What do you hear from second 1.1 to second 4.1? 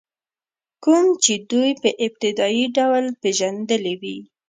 چې دوی په ابتدایي ډول پېژندلي